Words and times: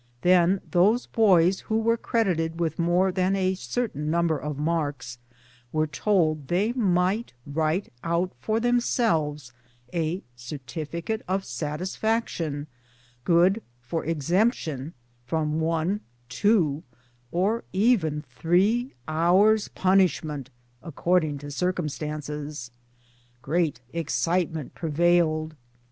Then 0.23 0.61
those 0.71 1.05
boys 1.05 1.59
who 1.59 1.77
were 1.79 1.95
credited 1.95 2.59
with 2.59 2.79
more 2.79 3.11
than 3.11 3.35
a 3.35 3.53
certain 3.53 4.09
number 4.09 4.35
of 4.35 4.57
marks 4.57 5.19
were 5.71 5.85
told 5.85 6.47
they 6.47 6.73
might 6.73 7.33
write 7.45 7.93
out 8.03 8.33
for 8.39 8.59
themselves 8.59 9.53
a 9.93 10.23
certificate 10.35 11.21
of 11.27 11.45
satisfaction, 11.45 12.65
good 13.25 13.61
for 13.79 14.03
exemption 14.03 14.95
from 15.27 15.59
one, 15.59 16.01
two, 16.29 16.81
or 17.31 17.63
even 17.71 18.23
three 18.23 18.95
hours* 19.07 19.67
punishment, 19.67 20.49
according 20.81 21.37
to 21.37 21.51
circumstances! 21.51 22.71
Great 23.43 23.81
ex 23.93 24.15
citement 24.15 24.73
prevailed. 24.73 25.55